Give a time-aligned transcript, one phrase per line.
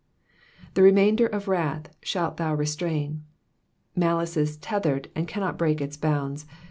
[0.73, 3.21] ^''The remainder of wrath shalt thou restrain.''''
[3.95, 6.47] Malice is tethered and cannot break its bounds.